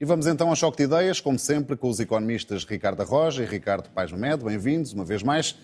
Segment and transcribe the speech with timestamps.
[0.00, 3.46] E vamos então ao choque de ideias, como sempre, com os economistas Ricardo Arroja e
[3.46, 4.44] Ricardo Paes Mamed.
[4.44, 5.58] Bem-vindos, uma vez mais.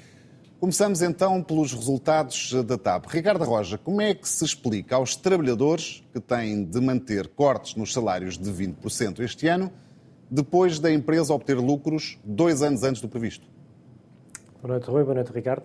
[0.58, 3.06] Começamos então pelos resultados da TAP.
[3.06, 7.92] Ricardo Arroja, como é que se explica aos trabalhadores que têm de manter cortes nos
[7.92, 9.70] salários de 20% este ano,
[10.28, 13.46] depois da empresa obter lucros dois anos antes do previsto?
[14.60, 15.04] Boa noite, Rui.
[15.04, 15.62] Boa noite, Ricardo.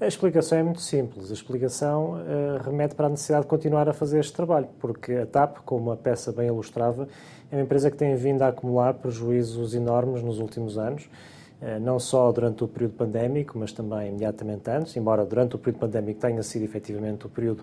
[0.00, 1.30] A explicação é muito simples.
[1.30, 5.26] A explicação uh, remete para a necessidade de continuar a fazer este trabalho, porque a
[5.26, 7.08] TAP, como a peça bem ilustrava,
[7.52, 11.06] é uma empresa que tem vindo a acumular prejuízos enormes nos últimos anos,
[11.60, 15.80] eh, não só durante o período pandémico, mas também imediatamente antes, embora durante o período
[15.80, 17.62] pandémico tenha sido efetivamente o período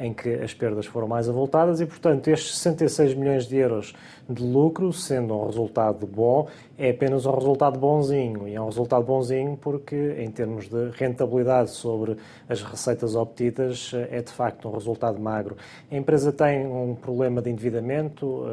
[0.00, 3.94] em que as perdas foram mais avultadas e, portanto, estes 66 milhões de euros
[4.28, 8.46] de lucro, sendo um resultado bom, é apenas um resultado bonzinho.
[8.46, 12.16] E é um resultado bonzinho porque, em termos de rentabilidade sobre
[12.48, 15.56] as receitas obtidas, eh, é de facto um resultado magro.
[15.90, 18.44] A empresa tem um problema de endividamento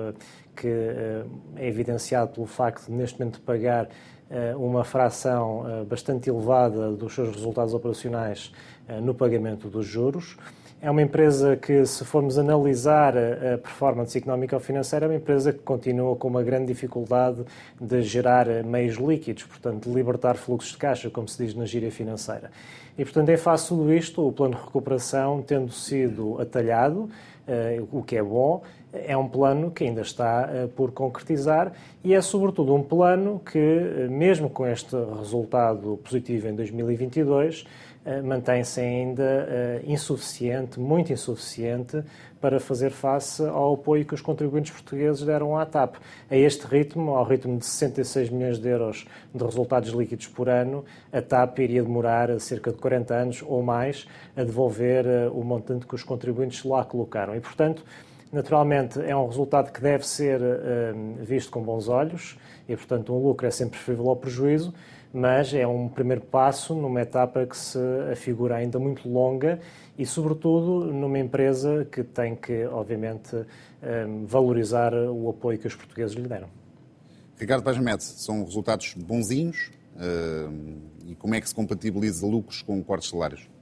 [0.55, 1.25] que eh,
[1.57, 3.89] é evidenciado pelo facto de, neste momento, pagar
[4.29, 8.51] eh, uma fração eh, bastante elevada dos seus resultados operacionais
[9.01, 10.37] no pagamento dos juros.
[10.79, 15.51] É uma empresa que, se formos analisar a performance económica ou financeira, é uma empresa
[15.51, 17.43] que continua com uma grande dificuldade
[17.81, 21.91] de gerar meios líquidos, portanto, de libertar fluxos de caixa, como se diz na gíria
[21.91, 22.51] financeira.
[22.95, 27.09] E, portanto, em face de tudo isto, o plano de recuperação, tendo sido atalhado,
[27.91, 28.61] o que é bom,
[29.05, 31.71] é um plano que ainda está uh, por concretizar
[32.03, 38.23] e é, sobretudo, um plano que, uh, mesmo com este resultado positivo em 2022, uh,
[38.23, 42.03] mantém-se ainda insuficiente, muito insuficiente,
[42.39, 45.95] para fazer face ao apoio que os contribuintes portugueses deram à TAP.
[46.29, 50.85] A este ritmo, ao ritmo de 66 milhões de euros de resultados líquidos por ano,
[51.11, 54.07] a TAP iria demorar cerca de 40 anos ou mais
[54.37, 57.35] a devolver o montante que os contribuintes lá colocaram.
[57.35, 57.83] E, portanto,
[58.35, 63.23] Naturalmente, é um resultado que deve ser uh, visto com bons olhos e, portanto, um
[63.23, 64.73] lucro é sempre preferível ao prejuízo,
[65.13, 67.79] mas é um primeiro passo numa etapa que se
[68.11, 69.61] afigura ainda muito longa
[69.97, 76.13] e, sobretudo, numa empresa que tem que, obviamente, um, valorizar o apoio que os portugueses
[76.13, 76.49] lhe deram.
[77.39, 83.07] Ricardo Paz são resultados bonzinhos uh, e como é que se compatibiliza lucros com cortes
[83.07, 83.54] de salários?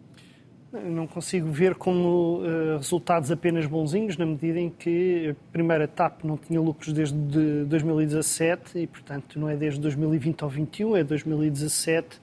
[0.81, 6.23] Não consigo ver como uh, resultados apenas bonzinhos, na medida em que a primeira TAP
[6.23, 12.17] não tinha lucros desde 2017 e, portanto, não é desde 2020 ou 2021, é 2017.
[12.17, 12.19] Uh,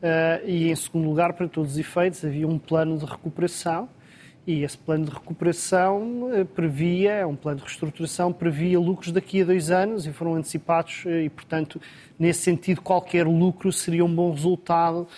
[0.00, 3.88] eh, e, em segundo lugar, para todos os efeitos, havia um plano de recuperação
[4.46, 9.42] e esse plano de recuperação uh, previa, é um plano de reestruturação, previa lucros daqui
[9.42, 11.80] a dois anos e foram antecipados e, portanto,
[12.16, 15.08] nesse sentido, qualquer lucro seria um bom resultado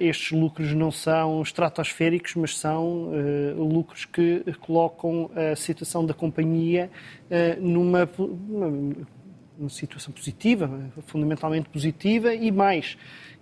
[0.00, 6.90] estes lucros não são estratosféricos, mas são uh, lucros que colocam a situação da companhia
[7.30, 10.68] uh, numa, numa, situação positiva,
[11.06, 12.96] fundamentalmente positiva, e mais,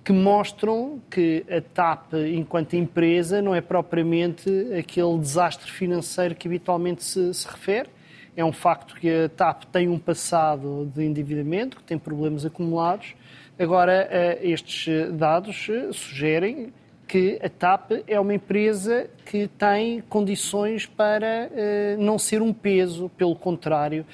[0.04, 7.04] que mostram que a TAP, enquanto empresa, não é propriamente aquele desastre financeiro que habitualmente
[7.04, 7.88] se, se refere.
[8.36, 13.14] É um facto que a TAP tem um passado de endividamento, que tem problemas acumulados,
[13.60, 16.72] Agora, eh, estes dados eh, sugerem
[17.06, 23.10] que a TAP é uma empresa que tem condições para eh, não ser um peso,
[23.18, 24.06] pelo contrário,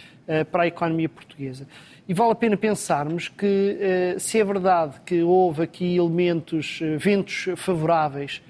[0.50, 1.68] para a economia portuguesa.
[2.08, 8.42] E vale a pena pensarmos que, se é verdade que houve aqui elementos, ventos favoráveis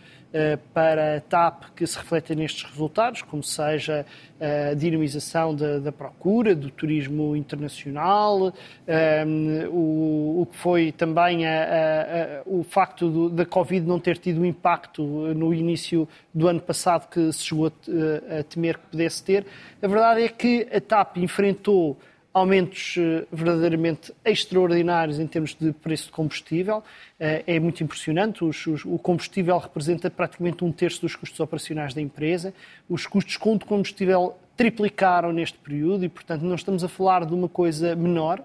[0.74, 4.04] para a TAP que se reflete nestes resultados, como seja
[4.38, 8.52] a dinamização da, da procura, do turismo internacional, um,
[8.86, 13.98] ehm, o, o, que foi também a, a, a, o facto do, da Covid não
[13.98, 18.86] ter tido o impacto no início do ano passado que se chegou a, temer que
[18.90, 19.46] pudesse ter.
[19.80, 21.96] A verdade é que a TAP enfrentou
[22.36, 26.84] aumentos eh, verdadeiramente extraordinários em termos de preço de combustível.
[27.18, 28.44] Eh, é muito impressionante.
[28.44, 32.52] O combustível representa praticamente um terço dos custos operacionais da empresa.
[32.90, 37.48] Os custos com combustível triplicaram neste período e, portanto, não estamos a falar de uma
[37.48, 38.42] coisa menor.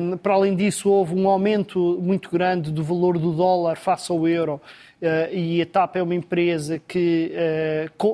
[0.00, 4.26] Um, para além disso, houve um aumento muito grande do valor do dólar face ao
[4.26, 4.60] euro
[5.00, 7.32] uh, e a TAP é uma empresa que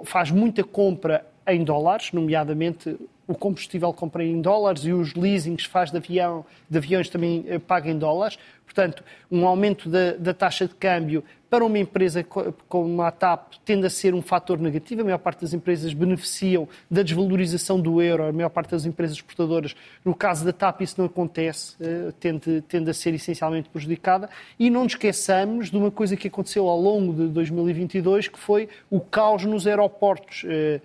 [0.05, 2.97] faz muita compra em dólares, nomeadamente
[3.27, 7.59] o combustível compra em dólares e os leasings faz de, avião, de aviões também eh,
[7.59, 8.39] paga em dólares.
[8.65, 12.25] Portanto, um aumento da, da, taxa de câmbio para uma empresa
[12.69, 15.03] como a TAP tende a ser um fator negativo.
[15.03, 19.17] A maior parte das empresas beneficiam da desvalorização do euro, a maior parte das empresas
[19.17, 19.77] exportadoras.
[20.05, 24.29] No caso da TAP isso não acontece, eh, tende, tende a ser essencialmente prejudicada.
[24.59, 28.69] E não nos esqueçamos de uma coisa que aconteceu ao longo de 2022, que foi
[28.91, 30.81] o caos nos aeroportos eh,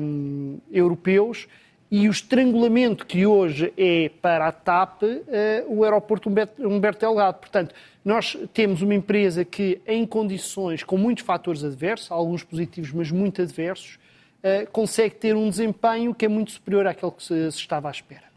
[0.00, 1.46] um, europeus,
[1.90, 5.02] e o estrangulamento que hoje é para a TAP
[5.66, 7.38] o aeroporto Humberto Delgado.
[7.38, 13.10] Portanto, nós temos uma empresa que, em condições com muitos fatores adversos, alguns positivos, mas
[13.10, 13.98] muito adversos,
[14.70, 18.30] consegue ter um desempenho que é muito superior àquele que se estava à espera.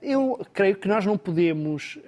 [0.00, 1.98] Eu creio que nós não podemos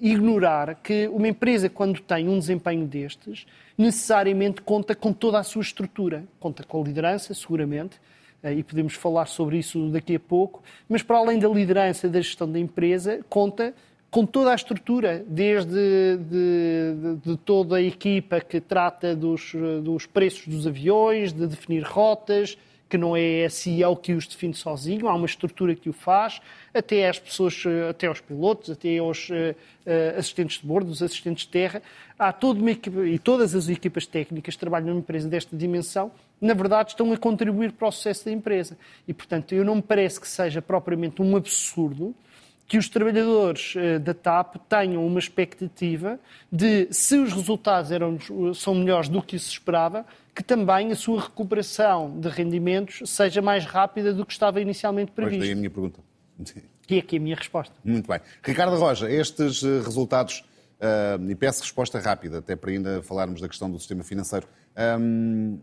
[0.00, 3.46] ignorar que uma empresa, quando tem um desempenho destes,
[3.76, 6.24] necessariamente conta com toda a sua estrutura.
[6.38, 11.02] Conta com a liderança, seguramente, eh, e podemos falar sobre isso daqui a pouco, mas
[11.02, 13.74] para além da liderança da gestão da empresa, conta
[14.10, 20.04] com toda a estrutura, desde de, de, de toda a equipa que trata dos, dos
[20.04, 22.58] preços dos aviões, de definir rotas,
[22.92, 26.42] que não é a CEO que os define sozinho, há uma estrutura que o faz,
[26.74, 31.46] até às pessoas, até aos pilotos, até aos uh, uh, assistentes de bordo, os assistentes
[31.46, 31.80] de terra.
[32.18, 36.12] Há toda uma equipa, e todas as equipas técnicas que trabalham numa empresa desta dimensão,
[36.38, 38.76] na verdade, estão a contribuir para o sucesso da empresa.
[39.08, 42.14] E, portanto, eu não me parece que seja propriamente um absurdo
[42.68, 46.18] que os trabalhadores da TAP tenham uma expectativa
[46.50, 48.18] de, se os resultados eram,
[48.54, 53.64] são melhores do que se esperava, que também a sua recuperação de rendimentos seja mais
[53.64, 55.38] rápida do que estava inicialmente previsto.
[55.38, 56.00] Pois daí a minha pergunta.
[56.90, 57.74] E aqui a minha resposta.
[57.82, 58.20] Muito bem.
[58.42, 60.44] Ricardo Roja, estes eh, resultados,
[60.80, 64.46] uh, e peço resposta rápida, até para ainda falarmos da questão do sistema financeiro.
[65.00, 65.58] Um,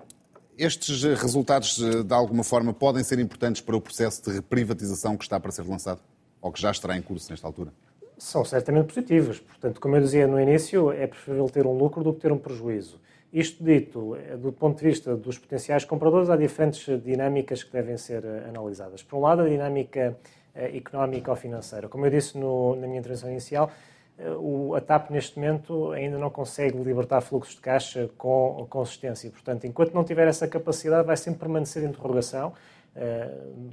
[0.58, 5.40] estes resultados, de alguma forma, podem ser importantes para o processo de privatização que está
[5.40, 6.02] para ser lançado?
[6.42, 7.72] Ou que já estará em curso nesta altura?
[8.18, 9.40] São certamente positivos.
[9.40, 12.38] Portanto, como eu dizia no início, é preferível ter um lucro do que ter um
[12.38, 13.00] prejuízo.
[13.32, 17.96] Isto dito, eh, do ponto de vista dos potenciais compradores, há diferentes dinâmicas que devem
[17.96, 19.04] ser eh, analisadas.
[19.04, 20.18] Por um lado, a dinâmica
[20.56, 21.88] eh, económica ou financeira.
[21.88, 23.72] Como eu disse no, na minha intervenção inicial,
[24.38, 29.30] o, a TAP neste momento ainda não consegue libertar fluxos de caixa com consistência.
[29.30, 32.52] Portanto, enquanto não tiver essa capacidade, vai sempre permanecer interrogação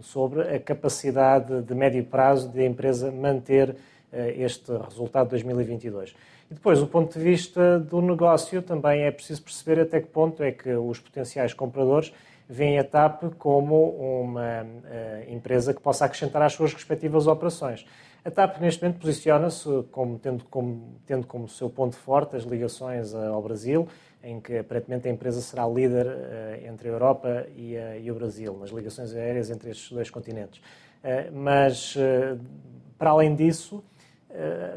[0.02, 3.74] sobre a capacidade de médio prazo de a empresa manter
[4.12, 6.14] este resultado de 2022.
[6.50, 10.42] E depois, do ponto de vista do negócio, também é preciso perceber até que ponto
[10.42, 12.12] é que os potenciais compradores
[12.48, 17.84] veem a TAP como uma uh, empresa que possa acrescentar às suas respectivas operações.
[18.24, 23.12] A TAP, neste momento, posiciona-se como tendo, como tendo como seu ponto forte as ligações
[23.12, 23.88] ao Brasil,
[24.22, 28.14] em que aparentemente a empresa será líder uh, entre a Europa e, uh, e, o
[28.14, 30.60] Brasil, nas ligações aéreas entre estes dois continentes.
[31.32, 31.96] mas,
[32.98, 33.82] para além disso,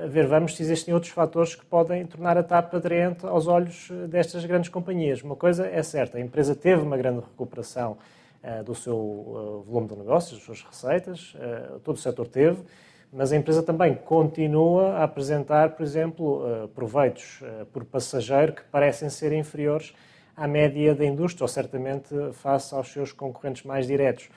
[0.04, 3.90] a ver, vamos se existem outros fatores que podem tornar a TAP aderente aos olhos
[3.92, 5.22] eh, destas grandes companhias.
[5.22, 7.98] Uma coisa é certa, a empresa teve uma grande recuperação
[8.42, 12.60] uh, do seu uh, volume de negócios, das suas receitas, uh, todo o setor teve,
[13.12, 17.42] mas a empresa também continua a apresentar, por exemplo, proveitos
[17.74, 19.96] por passageiro que parecem ser inferiores
[20.38, 24.30] à média da indústria, ou certamente face aos seus concorrentes mais diretos.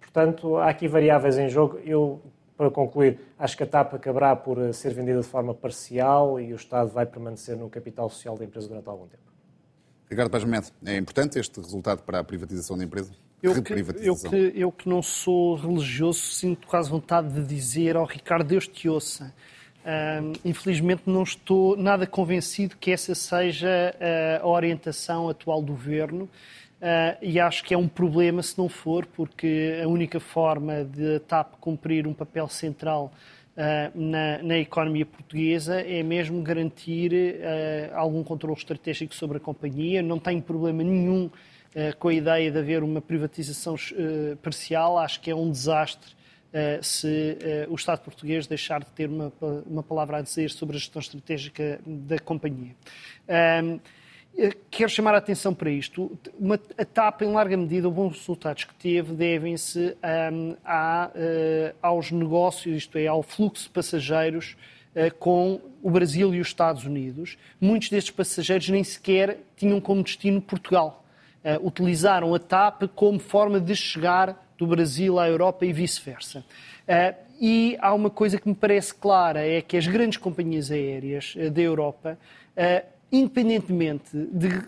[0.00, 1.78] Portanto, há aqui variáveis em jogo.
[1.84, 2.20] Eu
[2.56, 6.52] para concluir, acho que a TAP acabará por eh, ser vendida de forma parcial e
[6.52, 9.22] o Estado vai permanecer no capital social da empresa durante algum tempo.
[10.08, 13.12] Ricardo Paz é importante este resultado para a privatização da empresa?
[13.42, 18.04] Eu que, eu, que, eu que não sou religioso sinto quase vontade de dizer ao
[18.04, 19.32] oh, Ricardo, Deus te ouça.
[19.84, 26.28] Uh, infelizmente não estou nada convencido que essa seja uh, a orientação atual do Governo.
[26.86, 31.16] Uh, e acho que é um problema se não for, porque a única forma de
[31.16, 33.12] a TAP cumprir um papel central
[33.56, 40.00] uh, na, na, economia portuguesa é mesmo garantir uh, algum controle estratégico sobre a companhia.
[40.00, 41.28] Não tenho problema nenhum
[41.98, 43.74] com a ideia de haver uma privatização
[44.40, 44.96] parcial.
[44.96, 46.10] Acho que é um desastre
[46.80, 47.36] se
[47.68, 49.30] o Estado português deixar de ter uma,
[49.66, 52.74] uma palavra a dizer sobre a gestão estratégica da companhia.
[53.28, 53.78] Eh,
[54.70, 56.16] quero chamar a atenção para isto.
[56.38, 59.96] Uma, a TAP, em larga medida, os bons resultados que teve devem-se
[60.32, 64.56] um, a, uh, aos negócios, isto é, ao fluxo de passageiros
[64.94, 67.38] uh, com o Brasil e os Estados Unidos.
[67.60, 71.04] Muitos destes passageiros nem sequer tinham como destino Portugal.
[71.42, 76.44] Uh, utilizaram a TAP como forma de chegar do Brasil à Europa e vice-versa.
[77.38, 81.60] e há uma coisa que me parece clara, é que as grandes companhias aéreas da
[81.60, 82.18] Europa
[83.10, 84.62] independentemente de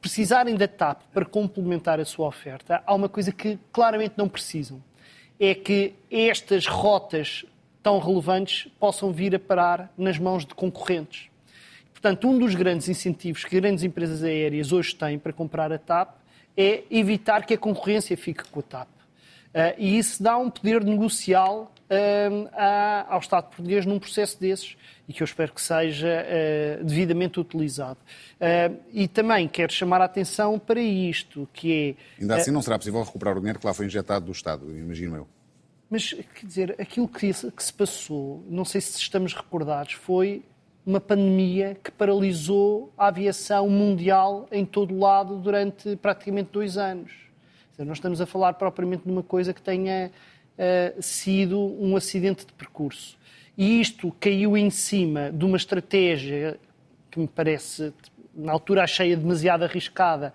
[0.00, 4.82] precisarem da TAP para complementar a sua oferta, há uma coisa que claramente não precisam.
[5.38, 7.44] É que estas rotas
[7.82, 11.30] tão relevantes possam vir a parar nas mãos de concorrentes.
[11.92, 16.16] Portanto, um dos grandes incentivos que grandes empresas aéreas hoje têm para comprar a TAP
[16.56, 18.88] é evitar que a concorrência fique com a TAP.
[18.88, 21.72] Uh, e isso dá um poder negocial
[23.08, 24.76] ao Estado português num processo desses
[25.08, 27.98] e que eu espero que seja uh, devidamente utilizado.
[28.40, 32.20] Uh, e também quero chamar a atenção para isto, que é...
[32.22, 35.16] Ainda assim não será possível recuperar o dinheiro que lá foi injetado do Estado, imagino
[35.16, 35.28] eu.
[35.90, 40.42] Mas, quer dizer, aquilo que, se passou, não sei se estamos recordados, foi
[40.86, 47.12] uma pandemia que paralisou a aviação mundial em todo o lado durante praticamente dois anos.
[47.70, 50.10] Dizer, não estamos a falar propriamente de uma coisa que tenha
[50.58, 53.18] uh, sido um acidente de percurso.
[53.56, 56.58] E isto caiu em cima de uma estratégia
[57.10, 57.92] que me parece,
[58.34, 60.32] na altura achei demasiado arriscada,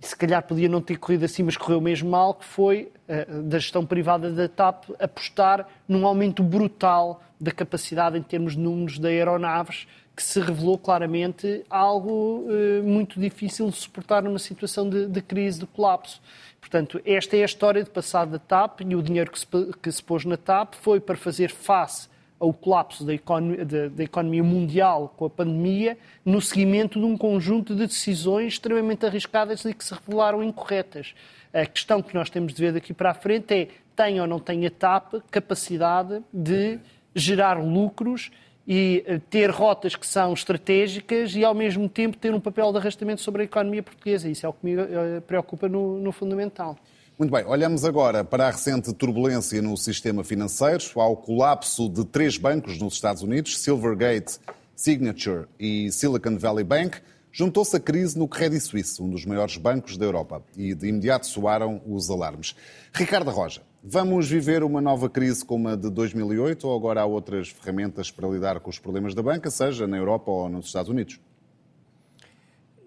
[0.00, 3.58] se calhar podia não ter corrido assim, mas correu mesmo mal, que foi uh, da
[3.58, 9.06] gestão privada da TAP apostar num aumento brutal da capacidade em termos de números de
[9.06, 15.20] aeronaves, que se revelou claramente algo uh, muito difícil de suportar numa situação de, de,
[15.20, 16.20] crise, de colapso.
[16.60, 19.46] Portanto, esta é a história de passar da TAP e o dinheiro que se,
[19.82, 22.08] que se pôs na TAP foi para fazer face
[22.40, 27.16] ao colapso da economia, da, da economia, mundial com a pandemia, no seguimento de um
[27.16, 31.14] conjunto de decisões extremamente arriscadas e que se revelaram incorretas.
[31.52, 34.38] A questão que nós temos de ver daqui para a frente é tem ou não
[34.38, 36.78] tem a TAP capacidade de
[37.14, 38.30] gerar lucros
[38.66, 42.78] e eh, ter rotas que são estratégicas e, ao mesmo tempo, ter um papel de
[42.78, 44.28] arrastamento sobre a economia portuguesa.
[44.28, 46.78] Isso é o que me eh, preocupa no, no fundamental.
[47.20, 52.38] Muito bem, olhamos agora para a recente turbulência no sistema financeiro, ao colapso de três
[52.38, 54.38] bancos nos Estados Unidos, Silvergate,
[54.74, 56.98] Signature e Silicon Valley Bank.
[57.30, 61.26] Juntou-se a crise no Credit Suisse, um dos maiores bancos da Europa, e de imediato
[61.26, 62.56] soaram os alarmes.
[62.90, 67.50] Ricardo Roja, vamos viver uma nova crise como a de 2008 ou agora há outras
[67.50, 71.20] ferramentas para lidar com os problemas da banca, seja na Europa ou nos Estados Unidos?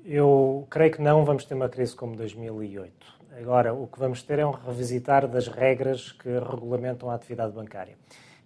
[0.03, 3.22] Eu creio que não vamos ter uma crise como 2008.
[3.39, 7.95] Agora, o que vamos ter é um revisitar das regras que regulamentam a atividade bancária.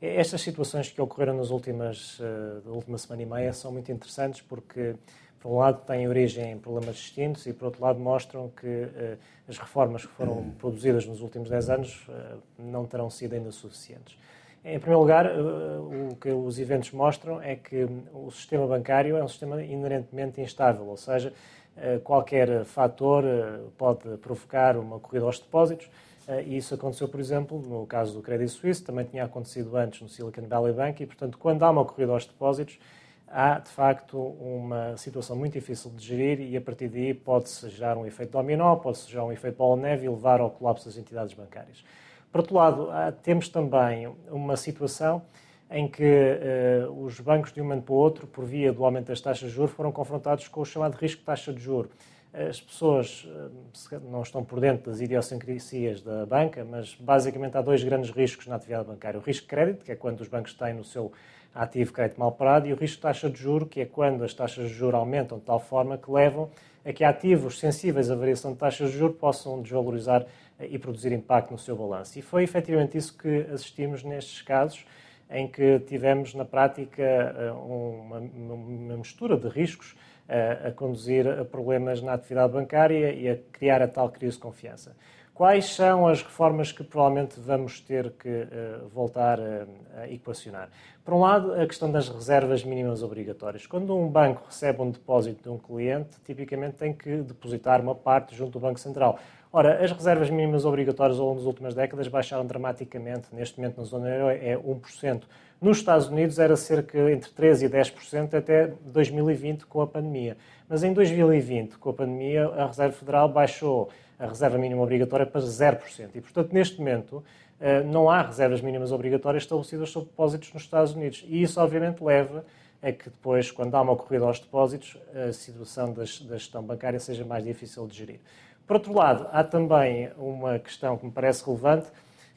[0.01, 4.95] Estas situações que ocorreram nas últimas, uh, última semana e meia são muito interessantes porque,
[5.39, 9.17] por um lado, têm origem em problemas distintos e, por outro lado, mostram que uh,
[9.47, 14.17] as reformas que foram produzidas nos últimos 10 anos uh, não terão sido ainda suficientes.
[14.63, 19.27] Em primeiro lugar, o que os eventos mostram é que o sistema bancário é um
[19.27, 21.66] sistema inerentemente instável, ou seja, eh,
[22.03, 25.89] qualquer fator eh, pode provocar uma corrida aos depósitos.
[26.27, 30.01] Eh, e isso aconteceu, por exemplo, no caso do Credit Suisse, também tinha acontecido antes
[30.01, 32.79] no Silicon Valley Bank, e, portanto, quando há uma corrida aos depósitos,
[33.27, 37.97] há, de facto, uma situação muito difícil de gerir e, a partir daí, pode-se gerar
[37.97, 41.33] um efeito dominó, pode-se gerar um efeito bola neve e levar ao colapso das entidades
[41.33, 41.83] bancárias.
[42.31, 42.89] Por outro lado,
[43.23, 45.21] temos também uma situação
[45.69, 49.07] em que uh, os bancos de um momento para o outro, por via do aumento
[49.07, 51.91] das taxas de juros, foram confrontados com o chamado risco de taxa de juros.
[52.33, 57.83] As pessoas uh, não estão por dentro das idiosincrasias da banca, mas basicamente há dois
[57.83, 59.19] grandes riscos na atividade bancária.
[59.19, 61.11] O risco de crédito, que é quando os bancos têm no seu
[61.53, 64.33] ativo crédito mal parado, e o risco de taxa de juro, que é quando as
[64.33, 66.49] taxas de juros aumentam de tal forma que levam
[66.85, 70.25] a que ativos sensíveis à variação de taxas de juros possam desvalorizar
[70.57, 72.17] eh, e produzir impacto no seu balanço.
[72.17, 74.85] E foi efetivamente isso que assistimos nestes casos
[75.29, 79.95] em que tivemos, na prática, eh, uma, uma mistura de riscos
[80.27, 84.41] eh, a conduzir a problemas na atividade bancária e a criar a tal crise de
[84.41, 84.95] confiança.
[85.37, 89.67] Quais são as reformas que provavelmente vamos ter que uh, voltar a,
[90.01, 90.67] a, equacionar?
[91.05, 93.67] Por um lado, a questão das reservas mínimas obrigatórias.
[93.67, 98.35] Quando um banco recebe um depósito de um cliente, tipicamente tem que depositar uma parte
[98.35, 99.19] junto do Banco Central.
[99.57, 103.25] Ora, as reservas mínimas obrigatórias ao longo das últimas décadas baixaram dramaticamente.
[103.33, 105.23] Neste momento, na zona euro, é 1%.
[105.59, 110.37] Nos Estados Unidos era cerca entre 13% e 10% até 2020 com a pandemia.
[110.69, 115.41] Mas em 2020, com a pandemia, a Reserva Federal baixou a reserva mínima obrigatória para
[115.41, 116.09] 0%.
[116.13, 117.23] E, portanto, neste momento,
[117.59, 121.25] eh, não há reservas mínimas obrigatórias estabelecidas sobre depósitos nos Estados Unidos.
[121.27, 122.45] E isso, obviamente, leva
[122.81, 127.25] a que depois, quando há uma corrida aos depósitos, a situação da gestão bancária seja
[127.25, 128.19] mais difícil de gerir.
[128.65, 131.87] Por outro lado, há também uma questão que me parece relevante,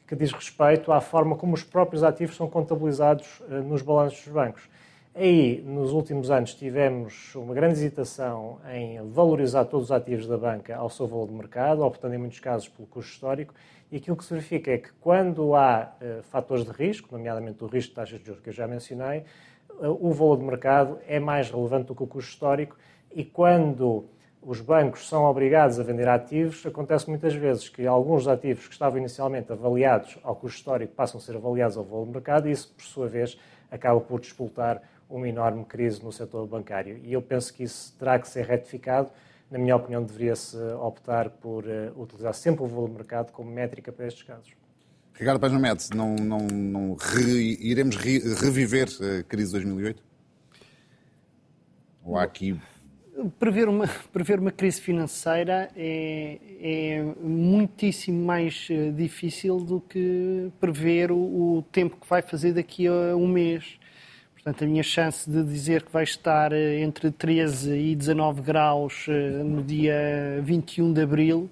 [0.07, 4.33] que diz respeito à forma como os próprios ativos são contabilizados eh, nos balanços dos
[4.33, 4.69] bancos.
[5.13, 10.75] Aí, nos últimos anos, tivemos uma grande hesitação em valorizar todos os ativos da banca
[10.77, 13.53] ao seu valor de mercado, optando em muitos casos pelo custo histórico,
[13.91, 17.67] e aquilo que se verifica é que quando há uh, fatores de risco, nomeadamente o
[17.67, 19.25] risco de taxas de juros que eu já mencionei,
[19.87, 22.77] o valor de mercado é mais relevante do que o custo histórico,
[23.13, 24.05] e quando
[24.41, 28.97] os bancos são obrigados a vender ativos, acontece muitas vezes que alguns ativos que estavam
[28.97, 32.73] inicialmente avaliados ao custo histórico passam a ser avaliados ao valor de mercado e isso,
[32.75, 33.37] por sua vez,
[33.69, 36.99] acaba por disputar uma enorme crise no setor bancário.
[37.03, 39.11] E eu penso que isso terá que ser retificado.
[39.49, 43.91] Na minha opinião, deveria-se optar por uh, utilizar sempre o valor de mercado como métrica
[43.91, 44.60] para estes casos.
[45.13, 50.03] Ricardo Paz não, não, não re, iremos re, reviver a crise de 2008?
[52.03, 52.59] Ou há aqui
[53.39, 61.11] prever uma, prever uma crise financeira é, é muitíssimo mais eh, difícil do que prever
[61.11, 63.77] o, o, tempo que vai fazer daqui a um mês.
[64.33, 69.05] Portanto, a minha chance de dizer que vai estar eh, entre 13 e 19 graus
[69.07, 71.49] eh, no dia 21 de abril,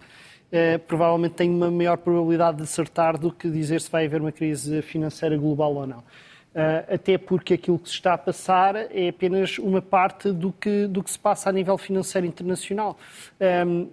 [0.87, 4.81] provavelmente tem uma maior probabilidade de acertar do que dizer se vai haver uma crise
[4.81, 5.99] financeira global ou não.
[5.99, 10.87] Uh, até porque aquilo que se está a passar é apenas uma parte do que,
[10.87, 12.97] do que se passa a nível financeiro internacional.
[13.67, 13.87] Um,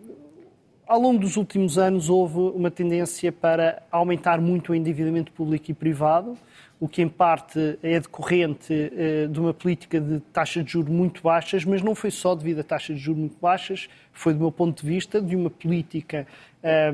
[0.86, 5.74] ao longo dos últimos anos houve uma tendência para aumentar muito o endividamento público e
[5.74, 6.38] privado,
[6.78, 11.22] o que em parte é decorrente uh, de uma política de taxas de juros muito
[11.22, 14.52] baixas, mas não foi só devido a taxas de juros muito baixas, foi, do meu
[14.52, 16.26] ponto de vista, de uma política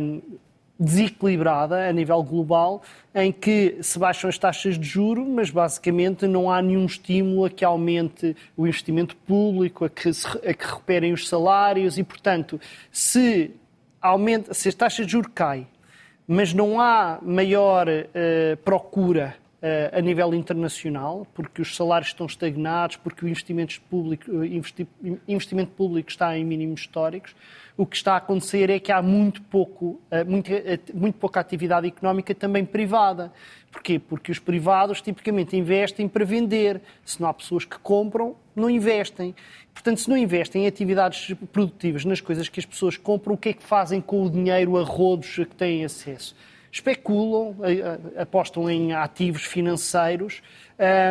[0.00, 0.20] um,
[0.78, 2.82] desequilibrada a nível global,
[3.14, 7.50] em que se baixam as taxas de juro, mas basicamente não há nenhum estímulo a
[7.50, 12.60] que aumente o investimento público, a que, se, a que recuperem os salários e, portanto,
[12.90, 13.50] se,
[14.00, 15.66] aumenta, se as taxas de juro caem,
[16.26, 19.36] mas não há maior uh, procura
[19.92, 24.88] a nível internacional, porque os salários estão estagnados, porque o investimento público, investi,
[25.28, 27.32] investimento público está em mínimos históricos,
[27.76, 31.40] o que está a acontecer é que há muito, pouco, eh, muito, eh, muito pouca
[31.40, 33.32] atividade económica também privada.
[33.70, 33.98] Porquê?
[33.98, 36.82] Porque os privados tipicamente investem para vender.
[37.04, 39.34] Se não há pessoas que compram, não investem.
[39.72, 43.48] Portanto, se não investem em atividades produtivas, nas coisas que as pessoas compram, o que
[43.48, 46.36] é que fazem com o dinheiro a rodos a que têm acesso?
[46.72, 47.54] Especulam,
[48.16, 50.40] apostam em ativos financeiros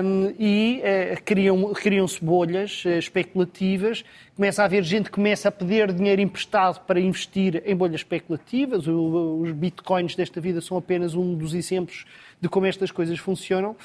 [0.03, 4.03] um, e uh, criam, criam-se bolhas uh, especulativas,
[4.36, 8.88] começa a haver gente que começa a pedir dinheiro emprestado para investir em bolhas especulativas,
[8.88, 12.06] o, os bitcoins desta vida são apenas um dos exemplos
[12.41, 13.75] de como estas coisas funcionam.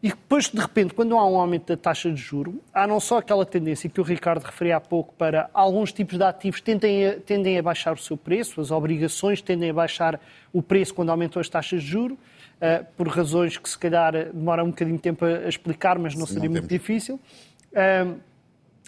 [0.00, 3.18] E depois, de repente, quando há um aumento da taxa de juro, há não só
[3.18, 7.16] aquela tendência que o Ricardo referia há pouco para alguns tipos de ativos tendem a,
[7.18, 10.20] tendem a baixar o seu preço, as obrigações tendem a baixar
[10.52, 14.62] o preço quando aumentam as taxas de juro, uh, por razões que se calhar demora
[14.62, 17.18] um bocadinho de tempo a, explicar, mas não Sim, seria não muito difícil.
[17.72, 18.20] Uh,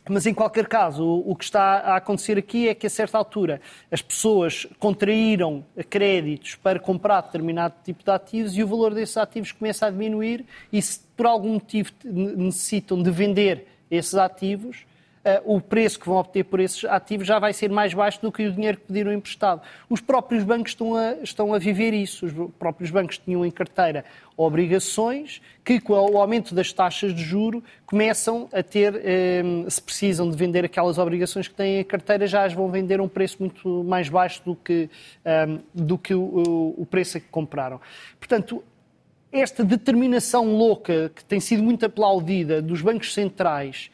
[0.08, 3.60] mas, em qualquer caso, o, que está a acontecer aqui é que, a certa altura,
[3.90, 9.52] as pessoas contraíram créditos para comprar determinado tipo de ativos e o valor desses ativos
[9.52, 14.86] começa a diminuir e, se por algum motivo necessitam de vender esses ativos,
[15.44, 18.46] o preço que vão obter por esses ativos já vai ser mais baixo do que
[18.46, 19.61] o dinheiro que pediram emprestado.
[19.88, 22.24] Os próprios bancos estão a, estão a viver isso.
[22.26, 24.04] Os próprios bancos tinham em carteira
[24.37, 30.30] obrigações que, com o aumento das taxas de juro, começam a ter, eh, se precisam
[30.30, 33.37] de vender aquelas obrigações que têm em carteira, já as vão vender a um preço
[33.40, 34.88] muito mais baixo do que,
[35.22, 37.78] eh, do que o, o preço a que compraram.
[38.18, 38.64] Portanto,
[39.30, 43.90] esta determinação louca que tem sido muito aplaudida dos bancos centrais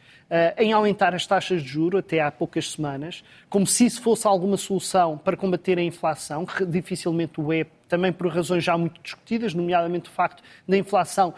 [0.57, 4.57] em aumentar as taxas de juro até há poucas semanas, como se isso fosse alguma
[4.57, 9.55] solução para combater a inflação, que dificilmente o é, também por razões já muito discutidas,
[9.55, 11.33] nomeadamente o facto da inflação uh,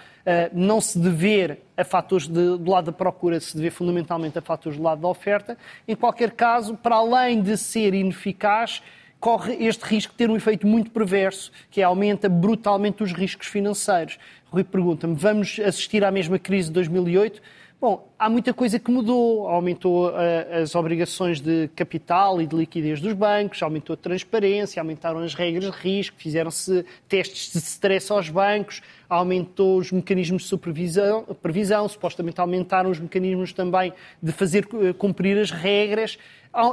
[0.52, 4.78] não se dever a fatores de, do lado da procura, se dever fundamentalmente a fatores
[4.78, 5.58] do lado da oferta.
[5.86, 8.82] Em qualquer caso, para além de ser ineficaz,
[9.20, 13.48] corre este risco de ter um efeito muito perverso, que é aumenta brutalmente os riscos
[13.48, 14.18] financeiros.
[14.50, 17.42] Rui pergunta-me, vamos assistir à mesma crise de 2008?
[17.80, 19.46] Bom, há muita coisa que mudou.
[19.46, 20.12] Aumentou uh,
[20.60, 25.64] as obrigações de capital e de liquidez dos bancos, aumentou a transparência, aumentaram as regras
[25.64, 32.40] de risco, fizeram-se testes de stress aos bancos, aumentou os mecanismos de supervisão, previsão, supostamente
[32.40, 36.18] aumentaram os mecanismos também de fazer uh, cumprir as regras.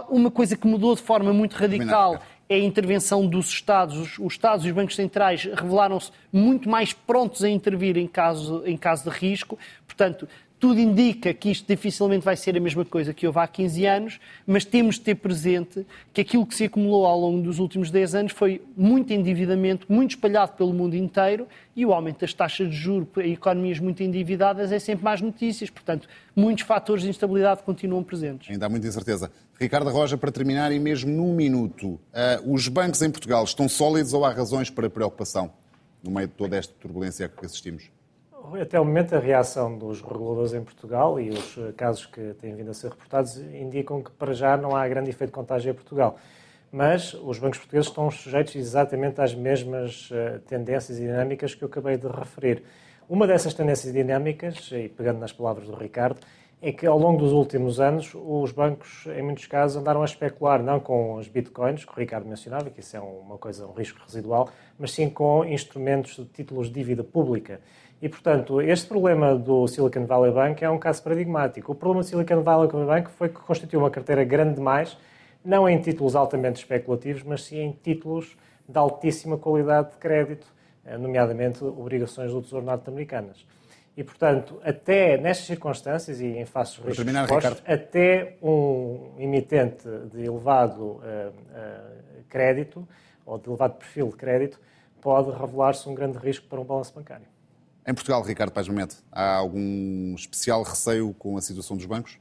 [0.09, 4.17] Uma coisa que mudou de forma muito radical é a intervenção dos Estados.
[4.17, 8.77] Os Estados e os bancos centrais revelaram-se muito mais prontos a intervir em caso, em
[8.77, 9.59] caso de risco.
[9.85, 10.27] Portanto,
[10.65, 14.19] tudo indica que isto dificilmente vai ser a mesma coisa que houve há 15 anos,
[14.47, 18.15] mas temos de ter presente que aquilo que se acumulou ao longo dos últimos 10
[18.15, 22.75] anos foi muito endividamento, muito espalhado pelo mundo inteiro, e o aumento das taxas de
[22.75, 25.69] juros em economias muito endividadas é sempre mais notícias.
[25.69, 28.49] Portanto, muitos fatores de instabilidade continuam presentes.
[28.49, 29.31] Ainda há muita incerteza.
[29.59, 31.99] Ricardo Roja, para terminar, e mesmo num minuto, uh,
[32.51, 35.53] os bancos em Portugal estão sólidos ou há razões para preocupação
[36.01, 37.94] no meio de toda esta turbulência que assistimos?
[38.53, 42.53] Até o momento, a reação dos reguladores em Portugal e os eh, casos que têm
[42.53, 45.73] vindo a ser reportados indicam que, para já, não há grande efeito de contágio em
[45.73, 46.17] Portugal.
[46.71, 51.67] Mas os bancos portugueses estão sujeitos exatamente às mesmas eh, tendências e dinâmicas que eu
[51.67, 52.63] acabei de referir.
[53.09, 56.19] Uma dessas tendências dinâmicas, e pegando nas palavras do Ricardo,
[56.61, 60.63] é que ao longo dos últimos anos os bancos, em muitos casos, andaram a especular
[60.63, 63.99] não com os bitcoins, que o Ricardo mencionava, que isso é uma coisa, um risco
[64.05, 67.59] residual, mas sim com instrumentos de títulos de dívida pública.
[68.01, 71.71] E, portanto, este problema do Silicon Valley Bank é um caso paradigmático.
[71.71, 74.97] O problema do Silicon Valley Bank foi que constituiu uma carteira grande demais,
[75.43, 78.35] não em títulos altamente especulativos, mas sim em títulos
[78.67, 80.47] de altíssima qualidade de crédito,
[80.85, 83.45] eh, nomeadamente obrigações do Tesouro norte-americanas.
[83.95, 90.25] E, portanto, até nestas circunstâncias e em face dos riscos expostos, até um emitente de
[90.25, 92.85] elevado uh, uh, crédito
[93.25, 94.59] ou de elevado perfil de crédito
[94.99, 97.34] pode revelar-se um grande risco para um balanço bancário.
[97.87, 102.17] Em Portugal, Ricardo Paz Mamede, há algum especial receio com a situação dos bancos?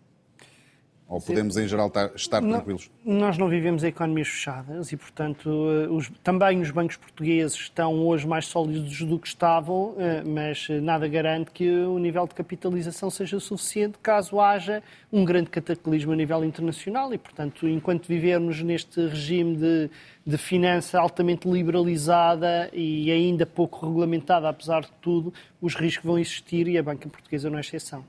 [1.07, 2.91] Ou podemos, em geral, estar tranquilos?
[3.05, 7.95] Nós não vivemos em economias fechadas e, portanto, eh, os, também os bancos portugueses estão
[8.07, 13.11] hoje mais sólidos do que estavam, eh, mas nada garante que o nível de capitalização
[13.11, 19.07] seja suficiente caso haja um grande cataclismo a nível internacional e, portanto, enquanto vivermos neste
[19.07, 19.91] regime de,
[20.27, 26.67] de finança altamente liberalizada e ainda pouco regulamentada, apesar de tudo, os riscos vão existir
[26.67, 28.05] e a banca portuguesa não é exceção.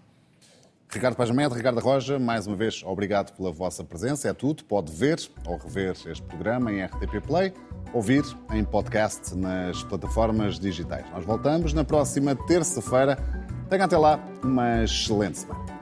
[0.89, 4.29] Ricardo Pajamede, Ricardo Roja, mais uma vez, obrigado pela vossa presença.
[4.29, 4.63] É tudo.
[4.63, 7.53] Pode ver ou rever este programa em RTP Play,
[7.93, 11.05] ouvir em podcast nas plataformas digitais.
[11.11, 13.17] Nós voltamos na próxima terça-feira.
[13.69, 15.74] Tenha até lá uma excelente semana.